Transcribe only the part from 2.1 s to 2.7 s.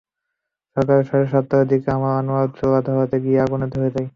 Anwara